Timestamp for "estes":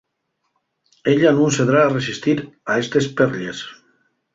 2.83-3.05